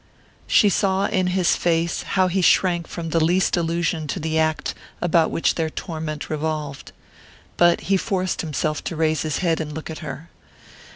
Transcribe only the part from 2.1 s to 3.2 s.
he shrank from